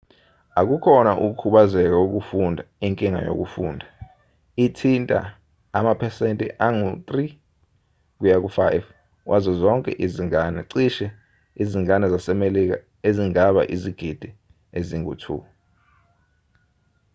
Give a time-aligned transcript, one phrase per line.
[0.59, 3.85] akukhona ukukhubazeka kokufunda inkinga yokufunda;
[4.65, 5.19] ithinta
[5.77, 8.59] amaphesenti angu-3-5
[9.29, 11.07] wazo zonke izingane cishe
[11.63, 12.77] izingane zasemelika
[13.09, 14.29] ezingaba izigidi
[14.77, 15.25] ezingu-2